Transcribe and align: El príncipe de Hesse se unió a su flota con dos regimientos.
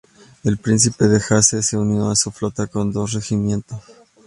El 0.43 0.57
príncipe 0.57 1.07
de 1.07 1.17
Hesse 1.17 1.61
se 1.63 1.77
unió 1.77 2.09
a 2.09 2.15
su 2.15 2.31
flota 2.31 2.65
con 2.65 2.91
dos 2.91 3.13
regimientos. 3.13 3.79